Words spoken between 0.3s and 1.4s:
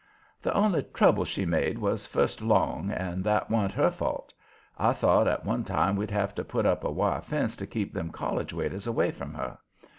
The only trouble